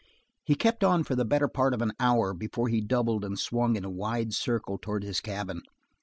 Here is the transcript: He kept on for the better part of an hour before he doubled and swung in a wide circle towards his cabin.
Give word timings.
He 0.43 0.55
kept 0.55 0.83
on 0.83 1.03
for 1.03 1.15
the 1.15 1.23
better 1.25 1.47
part 1.47 1.75
of 1.75 1.81
an 1.83 1.91
hour 1.99 2.33
before 2.33 2.69
he 2.69 2.81
doubled 2.81 3.23
and 3.23 3.37
swung 3.37 3.75
in 3.75 3.85
a 3.85 3.89
wide 3.91 4.33
circle 4.33 4.79
towards 4.79 5.05
his 5.05 5.21
cabin. 5.21 5.61